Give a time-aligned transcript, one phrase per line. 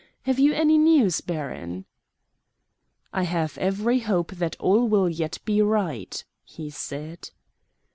[0.23, 1.85] Have you any news, baron?"
[3.13, 7.29] "I have every hope that all will yet be right," he said.